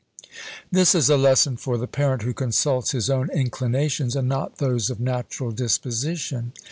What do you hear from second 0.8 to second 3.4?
is a lesson for the parent who consults his own